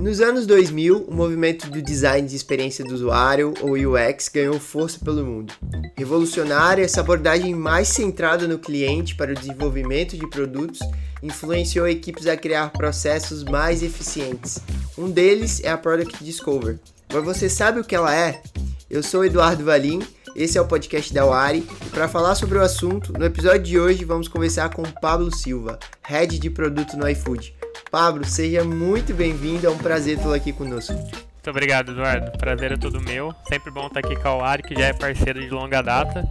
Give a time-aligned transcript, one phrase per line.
[0.00, 4.98] Nos anos 2000, o movimento do design de experiência do usuário, ou UX, ganhou força
[4.98, 5.52] pelo mundo.
[5.94, 10.80] Revolucionária, essa abordagem mais centrada no cliente para o desenvolvimento de produtos
[11.22, 14.60] influenciou equipes a criar processos mais eficientes.
[14.96, 16.78] Um deles é a Product Discover.
[17.12, 18.40] Mas você sabe o que ela é?
[18.88, 20.00] Eu sou Eduardo Valim,
[20.34, 23.78] esse é o podcast da Wari, e para falar sobre o assunto, no episódio de
[23.78, 27.59] hoje vamos conversar com Pablo Silva, Head de Produto no iFood.
[27.90, 30.92] Pablo, seja muito bem-vindo, é um prazer tê-lo aqui conosco.
[30.92, 32.30] Muito obrigado, Eduardo.
[32.38, 33.34] Prazer é todo meu.
[33.48, 36.28] Sempre bom estar aqui com a Wari, que já é parceiro de longa data.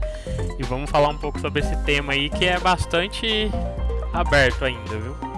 [0.57, 3.51] E vamos falar um pouco sobre esse tema aí que é bastante
[4.13, 5.28] aberto ainda, viu?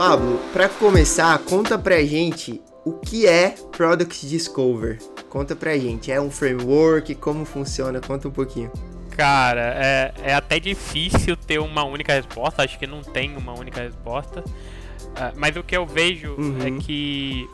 [0.00, 4.98] Pablo, para começar, conta pra gente o que é Product Discover.
[5.28, 8.00] Conta pra gente, é um framework, como funciona?
[8.00, 8.72] Conta um pouquinho.
[9.10, 13.82] Cara, é, é até difícil ter uma única resposta, acho que não tem uma única
[13.82, 14.40] resposta.
[14.40, 16.78] Uh, mas o que eu vejo é uhum.
[16.78, 17.46] é que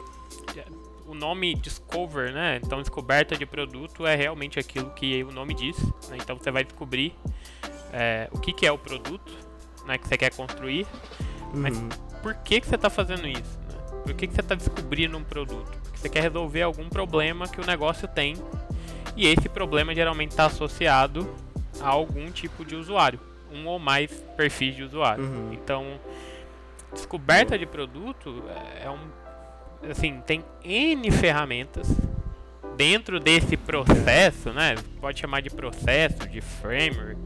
[1.05, 2.61] o nome Discover, né?
[2.62, 5.77] Então, descoberta de produto é realmente aquilo que o nome diz.
[6.08, 6.19] Né?
[6.22, 7.12] Então, você vai descobrir
[7.92, 9.33] é, o que, que é o produto
[9.84, 10.86] né, que você quer construir.
[11.52, 11.61] Uhum.
[11.61, 13.59] Mas por que, que você está fazendo isso?
[13.69, 14.00] Né?
[14.05, 15.70] Por que, que você está descobrindo um produto?
[15.83, 18.36] Porque você quer resolver algum problema que o negócio tem
[19.17, 21.28] e esse problema geralmente está associado
[21.81, 23.19] a algum tipo de usuário,
[23.53, 25.25] um ou mais perfis de usuário.
[25.25, 25.53] Uhum.
[25.53, 25.98] Então,
[26.92, 28.42] descoberta de produto
[28.83, 29.27] é um
[29.91, 31.89] assim tem n ferramentas
[32.77, 34.74] dentro desse processo, né?
[35.01, 37.20] Pode chamar de processo, de framework.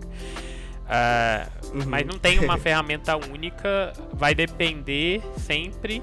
[0.90, 1.86] Uh, uhum.
[1.86, 6.02] Mas não tem uma ferramenta única, vai depender sempre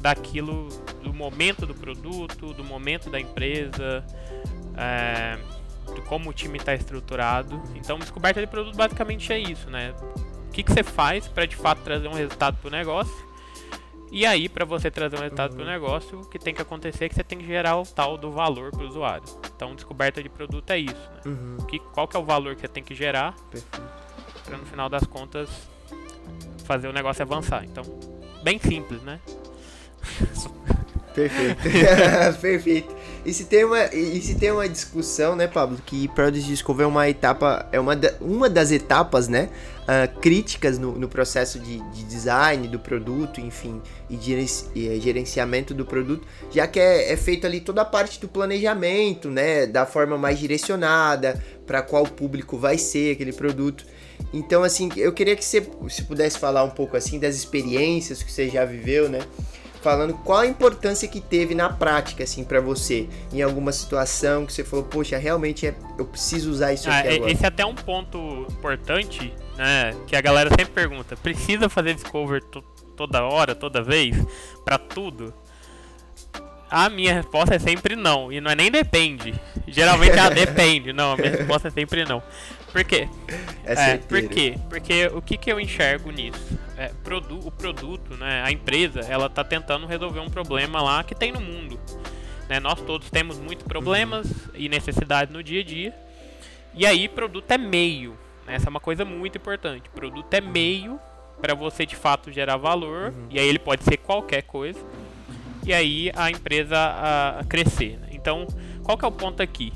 [0.00, 0.68] daquilo,
[1.02, 4.04] do momento do produto, do momento da empresa,
[4.72, 7.62] uh, de como o time está estruturado.
[7.76, 9.94] Então, descoberta de produto basicamente é isso, né?
[10.48, 13.26] O que, que você faz para de fato trazer um resultado para o negócio?
[14.10, 15.56] E aí, para você trazer um resultado uhum.
[15.58, 17.84] para o negócio, o que tem que acontecer é que você tem que gerar o
[17.84, 19.24] tal do valor para o usuário.
[19.54, 21.10] Então, descoberta de produto é isso.
[21.12, 21.20] Né?
[21.26, 21.56] Uhum.
[21.66, 23.34] Que, qual que é o valor que você tem que gerar?
[23.50, 24.05] Perfeito
[24.46, 25.48] para no final das contas
[26.64, 27.64] fazer o negócio avançar.
[27.64, 27.84] Então,
[28.42, 29.20] bem simples, né?
[31.16, 31.62] Perfeito.
[32.40, 32.94] Perfeito.
[33.24, 36.86] E se, tem uma, e se tem uma discussão, né, Pablo, que Product Discover é
[36.86, 39.48] uma etapa, é uma, da, uma das etapas, né,
[39.82, 44.32] uh, críticas no, no processo de, de, design do produto, enfim, e de
[44.76, 49.28] e gerenciamento do produto, já que é, é feito ali toda a parte do planejamento,
[49.28, 53.84] né, da forma mais direcionada, para qual público vai ser aquele produto.
[54.32, 58.30] Então, assim, eu queria que você se pudesse falar um pouco assim das experiências que
[58.30, 59.20] você já viveu, né?
[59.82, 64.52] Falando qual a importância que teve na prática, assim, para você, em alguma situação que
[64.52, 67.30] você falou, poxa, realmente é, eu preciso usar isso aqui ah, agora.
[67.30, 69.94] Esse é até um ponto importante, né?
[70.06, 72.42] Que a galera sempre pergunta: precisa fazer discover
[72.96, 74.16] toda hora, toda vez,
[74.64, 75.32] para tudo?
[76.70, 78.32] A minha resposta é sempre não.
[78.32, 79.34] E não é nem depende.
[79.66, 80.92] Geralmente é depende.
[80.92, 82.22] Não, a minha resposta é sempre não.
[82.72, 83.08] Por quê?
[83.64, 84.54] É, é por quê?
[84.68, 86.58] Porque o que, que eu enxergo nisso?
[86.76, 91.14] É, produ o produto, né, a empresa, ela está tentando resolver um problema lá que
[91.14, 91.80] tem no mundo.
[92.48, 92.60] Né?
[92.60, 94.50] Nós todos temos muitos problemas uhum.
[94.54, 95.94] e necessidades no dia a dia.
[96.74, 98.10] E aí, produto é meio.
[98.46, 98.56] Né?
[98.56, 99.88] Essa é uma coisa muito importante.
[99.88, 101.00] Produto é meio
[101.40, 103.12] para você de fato gerar valor.
[103.12, 103.26] Uhum.
[103.30, 104.78] E aí ele pode ser qualquer coisa.
[105.66, 107.98] E aí a empresa a, crescer.
[107.98, 108.10] Né?
[108.12, 108.46] Então,
[108.84, 109.72] qual que é o ponto aqui?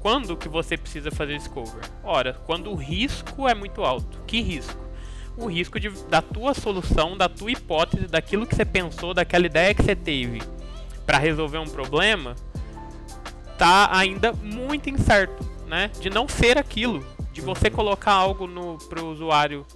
[0.00, 1.82] Quando que você precisa fazer discover?
[2.02, 4.20] Ora, quando o risco é muito alto.
[4.26, 4.82] Que risco?
[5.36, 9.74] O risco de, da tua solução, da tua hipótese, daquilo que você pensou, daquela ideia
[9.74, 10.40] que você teve
[11.04, 12.34] para resolver um problema,
[13.58, 15.90] tá ainda muito incerto, né?
[16.00, 19.66] De não ser aquilo, de você colocar algo no pro usuário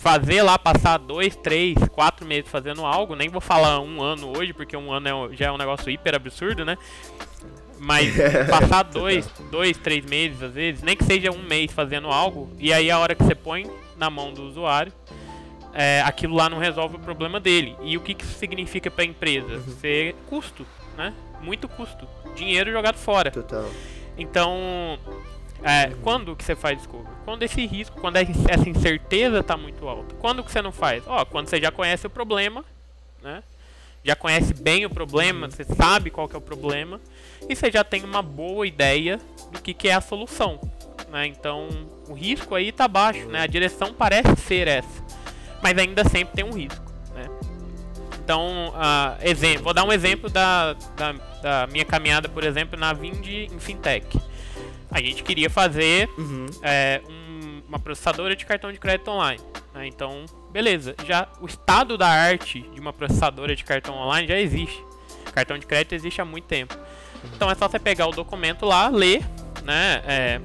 [0.00, 4.54] fazer lá passar dois, três, quatro meses fazendo algo, nem vou falar um ano hoje,
[4.54, 6.78] porque um ano é, já é um negócio hiper absurdo, né?
[7.78, 8.14] Mas
[8.48, 12.72] passar dois, dois, três meses, às vezes, nem que seja um mês fazendo algo, e
[12.72, 14.90] aí a hora que você põe na mão do usuário,
[15.74, 17.76] é, aquilo lá não resolve o problema dele.
[17.82, 19.56] E o que, que isso significa para a empresa?
[19.56, 19.76] Uhum.
[19.80, 20.66] Ser custo,
[20.96, 21.12] né?
[21.42, 22.08] Muito custo.
[22.34, 23.30] Dinheiro jogado fora.
[23.30, 23.68] Total.
[24.16, 24.98] Então,
[25.62, 27.10] é, quando que você faz discovery?
[27.24, 30.14] Quando esse risco, quando essa incerteza está muito alta.
[30.16, 31.02] Quando que você não faz?
[31.06, 32.64] Ó, quando você já conhece o problema,
[33.22, 33.42] né?
[34.04, 37.00] já conhece bem o problema, você sabe qual que é o problema
[37.48, 39.20] e você já tem uma boa ideia
[39.52, 40.58] do que, que é a solução.
[41.10, 41.26] Né?
[41.26, 41.68] Então
[42.08, 43.40] o risco aí está baixo, né?
[43.42, 45.04] a direção parece ser essa,
[45.62, 46.84] mas ainda sempre tem um risco.
[47.14, 47.28] Né?
[48.24, 52.92] Então, uh, exemplo, vou dar um exemplo da, da, da, minha caminhada, por exemplo, na
[52.92, 54.18] Vind em Fintech.
[54.90, 56.46] A gente queria fazer uhum.
[56.62, 59.40] é, um, uma processadora de cartão de crédito online.
[59.72, 59.86] Né?
[59.86, 60.94] Então, beleza.
[61.06, 64.84] Já o estado da arte de uma processadora de cartão online já existe.
[65.32, 66.76] Cartão de crédito existe há muito tempo.
[67.34, 69.24] Então é só você pegar o documento lá, ler,
[69.62, 70.02] né?
[70.06, 70.40] É,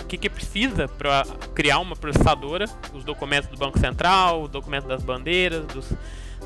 [0.00, 4.88] o que, que precisa para criar uma processadora, os documentos do Banco Central, os documentos
[4.88, 5.92] das bandeiras, dos,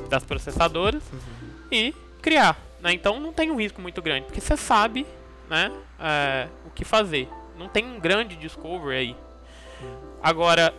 [0.08, 1.48] das processadoras uhum.
[1.70, 2.58] e criar.
[2.80, 2.92] Né?
[2.92, 5.06] Então não tem um risco muito grande, porque você sabe
[5.48, 7.28] né, é, o que fazer.
[7.58, 9.16] Não tem um grande discovery aí.
[10.22, 10.74] Agora,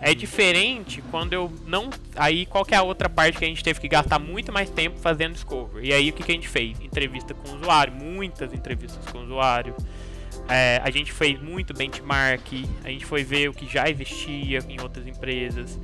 [0.00, 1.90] é diferente quando eu não.
[2.16, 4.98] Aí qual é a outra parte que a gente teve que gastar muito mais tempo
[4.98, 5.88] fazendo discovery?
[5.88, 6.80] E aí o que, que a gente fez?
[6.80, 9.74] Entrevista com o usuário, muitas entrevistas com o usuário.
[10.48, 14.80] É, a gente fez muito benchmark, a gente foi ver o que já existia em
[14.80, 15.78] outras empresas.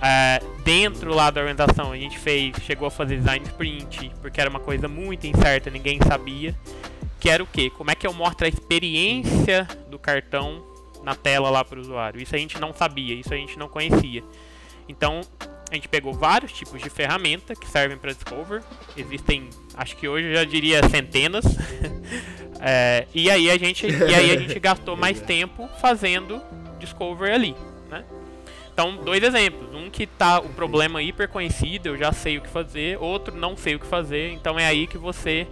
[0.00, 4.48] É, dentro lá da organização a gente fez, chegou a fazer design sprint, porque era
[4.50, 6.54] uma coisa muito incerta, ninguém sabia.
[7.22, 7.70] Que era o que?
[7.70, 10.60] Como é que eu mostro a experiência do cartão
[11.04, 12.20] na tela lá para o usuário.
[12.20, 14.24] Isso a gente não sabia, isso a gente não conhecia.
[14.88, 15.20] Então
[15.70, 18.60] a gente pegou vários tipos de ferramenta que servem para Discover.
[18.96, 21.44] Existem, acho que hoje eu já diria centenas.
[22.60, 26.42] é, e aí a gente, e aí a gente gastou mais tempo fazendo
[26.80, 27.54] Discover ali,
[27.88, 28.04] né?
[28.74, 29.72] Então, dois exemplos.
[29.72, 32.98] Um que tá o problema hiper conhecido, eu já sei o que fazer.
[32.98, 34.32] Outro, não sei o que fazer.
[34.32, 35.46] Então é aí que você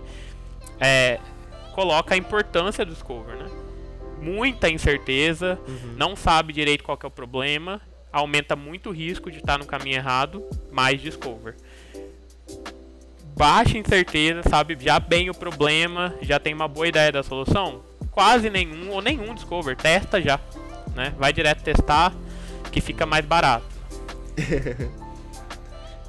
[0.80, 1.20] é,
[1.70, 3.50] coloca a importância do Discover, né?
[4.20, 5.94] muita incerteza, uhum.
[5.96, 7.80] não sabe direito qual é o problema,
[8.12, 11.56] aumenta muito o risco de estar no caminho errado, mais discover.
[13.36, 17.82] Baixa incerteza, sabe já bem o problema, já tem uma boa ideia da solução?
[18.10, 20.38] Quase nenhum ou nenhum discover, testa já,
[20.94, 21.14] né?
[21.18, 22.12] Vai direto testar
[22.70, 23.64] que fica mais barato.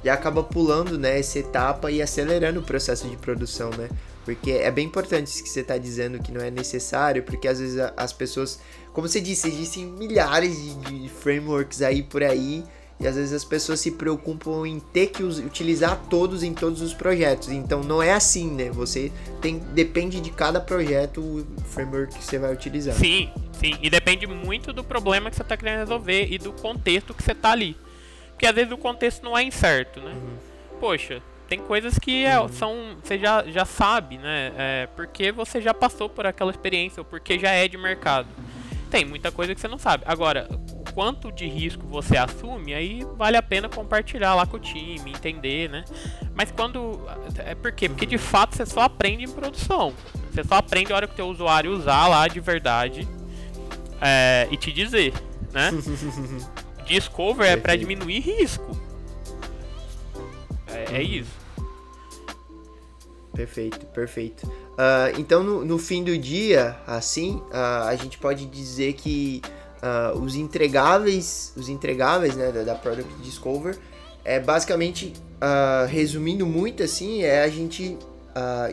[0.04, 3.88] e acaba pulando, né, essa etapa e acelerando o processo de produção, né?
[4.24, 7.58] Porque é bem importante isso que você está dizendo que não é necessário, porque às
[7.58, 8.60] vezes as pessoas,
[8.92, 12.64] como você disse, existem milhares de, frameworks aí por aí,
[13.00, 16.94] e às vezes as pessoas se preocupam em ter que utilizar todos em todos os
[16.94, 17.48] projetos.
[17.48, 18.70] Então não é assim, né?
[18.70, 19.10] Você
[19.40, 22.94] tem depende de cada projeto o framework que você vai utilizar.
[22.94, 23.28] Sim,
[23.58, 27.24] sim, e depende muito do problema que você está querendo resolver e do contexto que
[27.24, 27.76] você está ali.
[28.30, 30.12] Porque às vezes o contexto não é incerto, né?
[30.12, 30.78] Uhum.
[30.78, 31.20] Poxa,
[31.52, 34.52] tem coisas que é, são você já, já sabe, né?
[34.56, 38.26] É, porque você já passou por aquela experiência ou porque já é de mercado.
[38.90, 40.02] Tem muita coisa que você não sabe.
[40.06, 44.60] Agora, o quanto de risco você assume, aí vale a pena compartilhar lá com o
[44.60, 45.84] time, entender, né?
[46.34, 47.06] Mas quando.
[47.44, 47.86] É por quê?
[47.86, 49.92] Porque de fato você só aprende em produção.
[50.32, 53.06] Você só aprende a hora que o teu usuário usar lá de verdade
[54.00, 55.12] é, e te dizer,
[55.52, 55.70] né?
[56.88, 58.74] Discover é para diminuir risco.
[60.66, 61.41] É, é isso.
[63.34, 64.46] Perfeito, perfeito.
[64.46, 69.40] Uh, então, no, no, fim do dia, assim, uh, a gente pode dizer que
[69.82, 73.78] uh, os entregáveis, os entregáveis, né, da, da Product Discover,
[74.24, 75.12] é basicamente,
[75.88, 77.98] resumindo muito assim, é a gente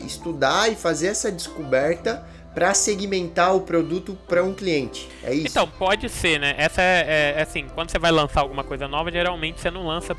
[0.06, 2.24] estudar e fazer essa descoberta
[2.54, 5.08] para segmentar o produto para um cliente.
[5.24, 5.48] É isso?
[5.48, 6.54] Então, pode ser, né?
[6.56, 9.84] Essa é, é, é assim, quando você vai lançar alguma coisa nova, geralmente você não
[9.86, 10.16] lança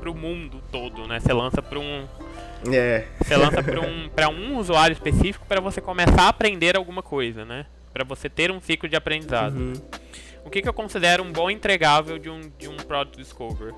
[0.00, 1.20] para o mundo todo, né?
[1.20, 2.06] Você lança para um
[2.68, 3.06] é.
[3.22, 7.44] Você lança para um, pra um usuário específico para você começar a aprender alguma coisa,
[7.44, 7.66] né?
[7.92, 9.56] Para você ter um ciclo de aprendizado.
[9.56, 9.72] Uhum.
[10.44, 13.74] O que, que eu considero um bom entregável de um, de um Product Discover?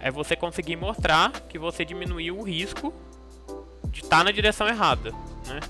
[0.00, 2.92] É você conseguir mostrar que você diminuiu o risco
[3.86, 5.12] de estar tá na direção errada,
[5.46, 5.60] né?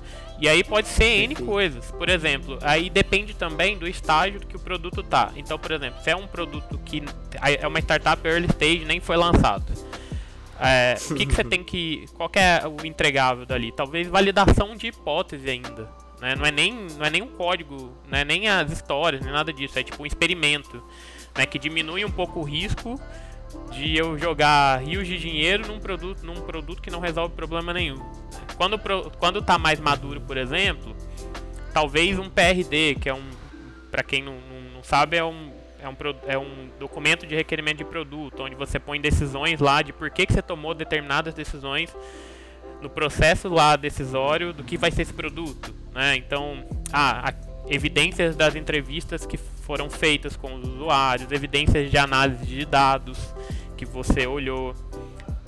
[0.41, 1.91] E aí pode ser N coisas.
[1.91, 5.33] Por exemplo, aí depende também do estágio que o produto tá.
[5.37, 7.03] Então, por exemplo, se é um produto que
[7.59, 9.90] é uma startup early stage, nem foi lançado
[10.61, 12.05] é, o que, que você tem que.
[12.15, 13.73] Qual que é o entregável dali?
[13.73, 15.91] Talvez validação de hipótese ainda.
[16.21, 16.35] Né?
[16.35, 19.53] Não, é nem, não é nem um código, não é nem as histórias, nem nada
[19.53, 19.79] disso.
[19.79, 20.83] É tipo um experimento
[21.37, 21.47] né?
[21.47, 23.01] que diminui um pouco o risco
[23.73, 27.99] de eu jogar rios de dinheiro num produto, num produto que não resolve problema nenhum.
[28.57, 28.79] Quando,
[29.19, 30.95] quando tá mais maduro, por exemplo,
[31.73, 33.25] talvez um PRD, que é um.
[33.91, 35.97] para quem não, não, não sabe, é um é um,
[36.27, 40.27] é um documento de requerimento de produto, onde você põe decisões lá de por que,
[40.27, 41.95] que você tomou determinadas decisões
[42.81, 45.75] no processo lá decisório do que vai ser esse produto.
[45.93, 46.17] Né?
[46.17, 47.33] Então, ah,
[47.69, 53.35] evidências das entrevistas que foram feitas com os usuários, evidências de análise de dados
[53.77, 54.75] que você olhou.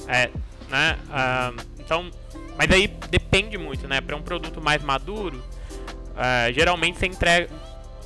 [0.06, 0.30] É,
[0.68, 0.98] né?
[1.10, 2.10] Ah, Então,
[2.56, 4.00] mas aí depende muito, né?
[4.00, 7.48] Para um produto mais maduro, uh, geralmente você entrega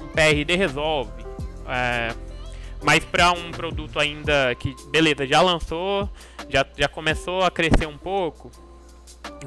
[0.00, 1.25] um PRD resolve.
[1.66, 2.37] Uh,
[2.82, 6.08] mas para um produto ainda que, beleza, já lançou,
[6.49, 8.50] já, já começou a crescer um pouco,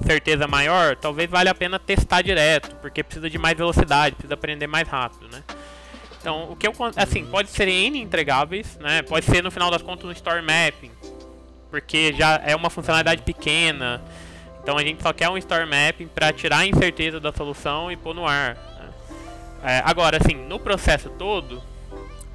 [0.01, 4.67] incerteza maior, talvez valha a pena testar direto, porque precisa de mais velocidade, precisa aprender
[4.67, 5.43] mais rápido, né?
[6.19, 9.01] Então, o que eu assim, pode ser N entregáveis, né?
[9.03, 10.91] Pode ser no final das contas um store mapping,
[11.71, 14.01] porque já é uma funcionalidade pequena.
[14.61, 17.95] Então a gente só quer um store mapping para tirar a incerteza da solução e
[17.95, 18.55] pôr no ar.
[18.55, 18.89] Né?
[19.63, 21.63] É, agora, assim, no processo todo,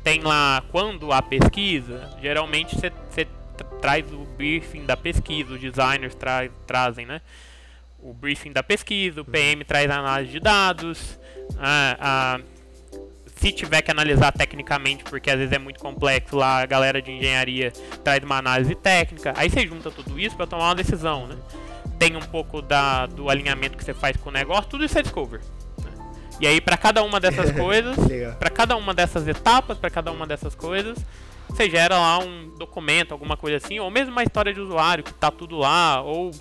[0.05, 3.27] tem lá quando há pesquisa, geralmente você
[3.81, 7.23] traz o briefing da pesquisa, os designers tra trazem, né?
[7.99, 11.19] O briefing da pesquisa, o PM traz a análise de dados,
[11.59, 12.41] a, a,
[13.37, 17.11] se tiver que analisar tecnicamente, porque às vezes é muito complexo lá, a galera de
[17.11, 21.37] engenharia traz uma análise técnica, aí você junta tudo isso para tomar uma decisão, né?
[21.99, 25.03] Tem um pouco da, do alinhamento que você faz com o negócio, tudo isso é
[25.03, 25.41] discover.
[26.41, 27.97] E aí, para cada uma dessas coisas,
[28.39, 30.99] para cada uma dessas etapas, para cada uma dessas coisas,
[31.49, 35.13] você gera lá um documento, alguma coisa assim, ou mesmo uma história de usuário que
[35.15, 36.33] tá tudo lá, ou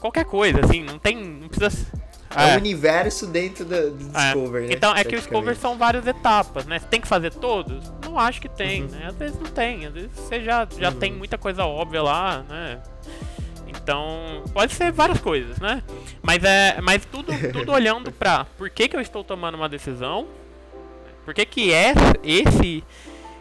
[0.00, 1.16] qualquer coisa, assim, não tem.
[1.16, 1.86] Não precisa.
[2.34, 4.32] É, é um universo dentro do, do é.
[4.32, 4.68] Discover, né?
[4.72, 6.78] Então, é que o Discover são várias etapas, né?
[6.78, 7.92] Você tem que fazer todos?
[8.04, 8.88] Não acho que tem, uhum.
[8.88, 9.06] né?
[9.08, 10.94] Às vezes não tem, às vezes você já, já uhum.
[10.96, 12.80] tem muita coisa óbvia lá, né?
[13.90, 15.82] Então, pode ser várias coisas, né?
[16.22, 20.28] Mas é, mas tudo, tudo olhando pra por que, que eu estou tomando uma decisão,
[21.24, 21.92] por que que é
[22.22, 22.84] esse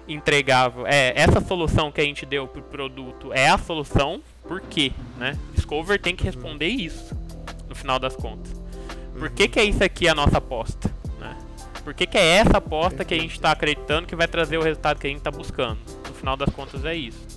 [0.07, 4.91] entregável, é essa solução que a gente deu pro produto é a solução, por quê,
[5.19, 5.37] né?
[5.53, 7.15] Discover tem que responder isso
[7.67, 8.51] no final das contas.
[9.19, 10.89] Por que que é isso aqui a nossa aposta,
[11.19, 11.37] né?
[11.83, 14.63] Por que que é essa aposta que a gente está acreditando que vai trazer o
[14.63, 15.77] resultado que a gente está buscando?
[16.07, 17.28] No final das contas é isso.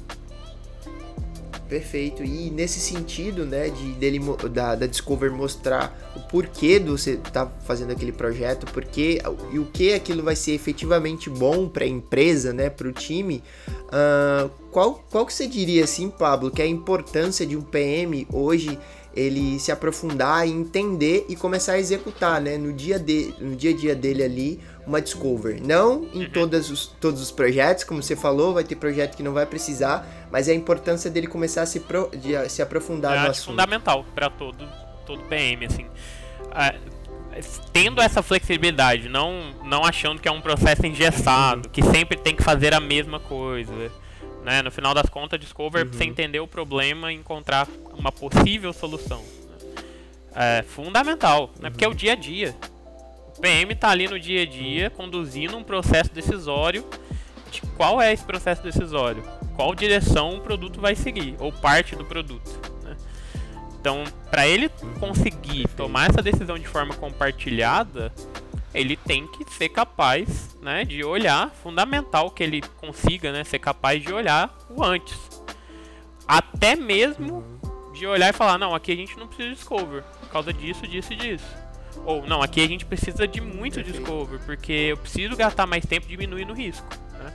[1.72, 2.22] Perfeito.
[2.22, 7.50] E nesse sentido, né, de dele da, da Discover mostrar o porquê do você tá
[7.64, 12.52] fazendo aquele projeto, porque e o que aquilo vai ser efetivamente bom para a empresa,
[12.52, 13.42] né, para o time.
[13.86, 18.28] Uh, qual qual que você diria assim, Pablo, que é a importância de um PM
[18.30, 18.78] hoje
[19.14, 23.70] ele se aprofundar e entender e começar a executar, né, no dia de, no dia
[23.70, 25.60] a dia dele ali uma discover.
[25.62, 26.30] Não em uhum.
[26.30, 30.28] todos os, todos os projetos, como você falou, vai ter projeto que não vai precisar,
[30.30, 33.50] mas é a importância dele começar a se, pro, de, se aprofundar é, no assunto.
[33.50, 34.66] fundamental para todo,
[35.06, 35.86] todo PM, assim.
[36.54, 36.74] É,
[37.72, 42.42] tendo essa flexibilidade, não, não achando que é um processo engessado, que sempre tem que
[42.42, 43.72] fazer a mesma coisa.
[44.42, 44.62] Né?
[44.62, 45.92] No final das contas, Discover, uhum.
[45.92, 49.22] você entender o problema e encontrar uma possível solução.
[50.34, 51.70] É fundamental, né?
[51.70, 52.56] porque é o dia a dia.
[53.40, 56.84] PM está ali no dia a dia conduzindo um processo decisório
[57.50, 59.22] de qual é esse processo decisório,
[59.54, 62.50] qual direção o produto vai seguir, ou parte do produto.
[62.82, 62.96] Né?
[63.78, 68.10] Então, para ele conseguir tomar essa decisão de forma compartilhada,
[68.74, 74.02] ele tem que ser capaz né, de olhar, fundamental que ele consiga né, ser capaz
[74.02, 75.18] de olhar o antes.
[76.26, 77.44] Até mesmo
[77.92, 80.86] de olhar e falar, não, aqui a gente não precisa de discover, por causa disso,
[80.86, 81.62] disso e disso.
[82.06, 83.98] Ou, não, aqui a gente precisa de muito Perfeito.
[83.98, 86.86] discover, porque eu preciso gastar mais tempo diminuindo o risco.
[87.12, 87.34] Né?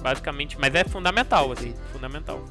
[0.00, 1.80] Basicamente, mas é fundamental, assim, Perfeito.
[1.80, 2.44] assim, fundamental.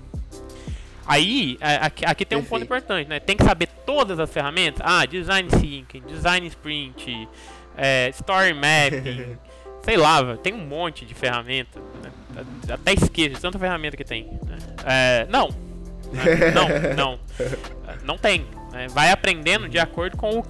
[1.06, 3.20] Aí, é, aqui, aqui tem um ponto importante, né?
[3.20, 4.82] Tem que saber todas as ferramentas.
[4.86, 7.28] Ah, design thinking, design sprint,
[7.78, 9.38] é, story mapping,
[9.84, 11.82] sei lá, tem um monte de ferramentas.
[12.04, 12.44] Né?
[12.70, 14.26] Até esqueço tanta ferramenta que tem.
[14.46, 14.58] Né?
[14.86, 15.50] É, não.
[16.54, 17.20] Não, não.
[18.04, 18.46] Não tem.
[18.74, 18.88] Né?
[18.90, 20.44] Vai aprendendo de acordo com o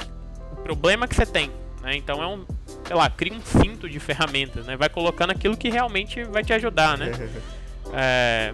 [0.63, 1.51] problema que você tem.
[1.83, 1.95] Né?
[1.95, 2.43] Então é um,
[2.83, 4.75] sei lá, cria um cinto de ferramentas, né?
[4.75, 7.11] Vai colocando aquilo que realmente vai te ajudar, né?
[7.93, 8.53] é,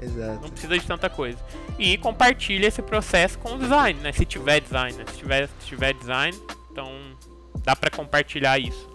[0.00, 0.40] Exato.
[0.40, 1.38] Não precisa de tanta coisa.
[1.78, 4.12] E compartilha esse processo com o design, né?
[4.12, 5.04] Se tiver design, né?
[5.06, 6.36] Se tiver, se tiver design,
[6.70, 6.90] então
[7.62, 8.88] dá para compartilhar isso.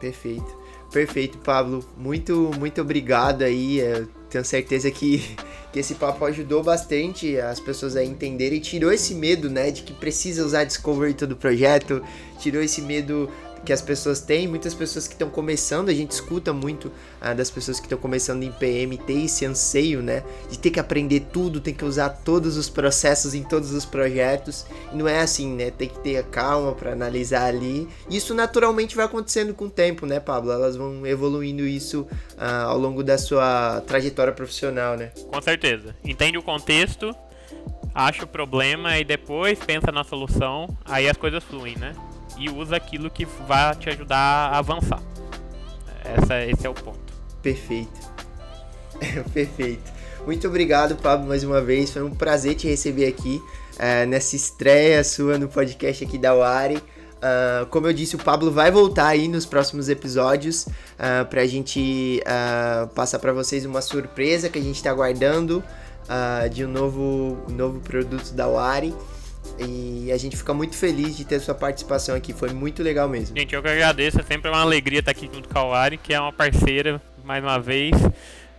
[0.00, 0.58] Perfeito.
[0.92, 1.84] Perfeito, Pablo.
[1.96, 3.78] Muito, muito obrigado aí.
[3.78, 5.36] Eu tenho certeza que
[5.72, 9.92] que esse papo ajudou bastante as pessoas a entenderem tirou esse medo, né, de que
[9.92, 12.02] precisa usar Discovery todo o projeto,
[12.38, 13.30] tirou esse medo
[13.64, 17.50] que as pessoas têm, muitas pessoas que estão começando, a gente escuta muito ah, das
[17.50, 21.60] pessoas que estão começando em PM ter esse anseio, né, de ter que aprender tudo,
[21.60, 24.66] tem que usar todos os processos em todos os projetos.
[24.92, 25.70] E não é assim, né?
[25.70, 27.88] Tem que ter a calma para analisar ali.
[28.10, 30.52] Isso naturalmente vai acontecendo com o tempo, né, Pablo?
[30.52, 35.12] Elas vão evoluindo isso ah, ao longo da sua trajetória profissional, né?
[35.30, 35.94] Com certeza.
[36.04, 37.14] Entende o contexto,
[37.94, 41.92] acha o problema e depois pensa na solução, aí as coisas fluem, né?
[42.38, 45.02] E usa aquilo que vai te ajudar a avançar.
[46.04, 47.12] Essa, esse é o ponto.
[47.42, 48.00] Perfeito.
[49.32, 49.98] Perfeito.
[50.24, 51.90] Muito obrigado, Pablo, mais uma vez.
[51.90, 53.42] Foi um prazer te receber aqui
[53.76, 56.76] uh, nessa estreia sua no podcast aqui da Wari.
[56.76, 62.22] Uh, como eu disse, o Pablo vai voltar aí nos próximos episódios uh, pra gente
[62.22, 65.62] uh, passar para vocês uma surpresa que a gente tá aguardando
[66.50, 68.94] de um novo, novo produto da Wari.
[69.58, 73.36] E a gente fica muito feliz de ter sua participação aqui, foi muito legal mesmo.
[73.36, 76.14] Gente, eu que agradeço, é sempre uma alegria estar aqui junto com a Wari, que
[76.14, 77.92] é uma parceira, mais uma vez,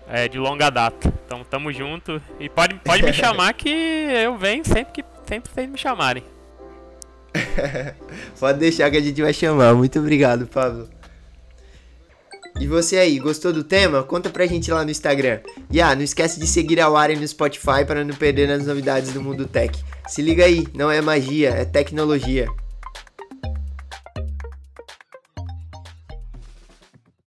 [0.07, 1.13] é, de longa data.
[1.25, 5.69] Então tamo junto e pode, pode me chamar que eu venho sempre que sempre vocês
[5.69, 6.23] me chamarem.
[8.39, 9.73] pode deixar que a gente vai chamar.
[9.75, 10.89] Muito obrigado, Pablo.
[12.59, 14.03] E você aí, gostou do tema?
[14.03, 15.39] Conta pra gente lá no Instagram.
[15.71, 19.13] E ah, não esquece de seguir a Wari no Spotify para não perder as novidades
[19.13, 19.81] do mundo tech.
[20.09, 22.49] Se liga aí, não é magia, é tecnologia.